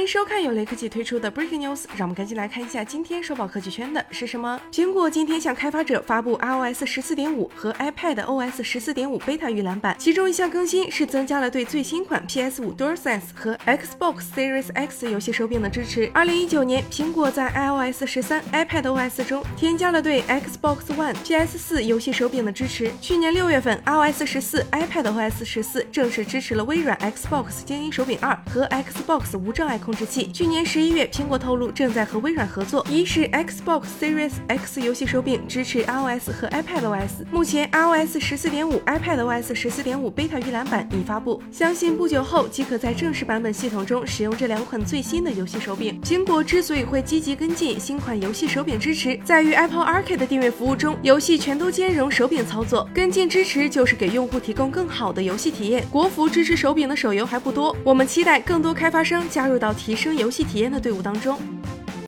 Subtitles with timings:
[0.00, 4.58] 欢迎收看由雷科技推出的 Breaking News，让我们赶紧来看一下今天收报科技圈的是什么。
[4.72, 16.10] 苹果今天向开发者发布 iOS 十四点五和 iPad OS 十四点五 beta 预览版，其中一项更新是增加了对最新款 PS 五 DualSense 和 Xbox Series X 游戏手柄的支持。
[16.14, 22.90] 二零一九年，苹果在 iOS 十三、iPad OS 中添加了对 Xbox One、PS 四游戏手柄的支持。
[23.02, 30.30] 去年六月份，iOS 十四、iPad OS 十四正式支持了微软 Xbox 精英手柄二和 Xbox 无障碍控控制器。
[30.32, 37.26] 去年十一月，苹果透露正在和微软合作，一是 Xbox Series X 游戏手柄支持 iOS 和 iPad OS。
[37.32, 46.00] 目前，iOS 十四点五、iPad OS 十四点五 beta 预览版已发布，相信不久后即可在正式版本系统中使用这两款最新的游戏手柄。
[46.02, 52.88] 苹果之所以会积极跟进新款游戏手柄支持，在于 Apple Arcade 的订阅服务中，游戏全都兼容手柄操作。
[52.94, 55.84] 跟进支持就是给用户提供更好的游戏体验。
[55.90, 61.40] 国服支持手柄的手游还不多，我们期待更多开发商加入到提升游戏体验的队伍当中。